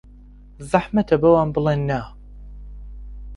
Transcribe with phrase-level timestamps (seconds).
[0.71, 2.01] زەحمەتە بەوان بڵێین نا.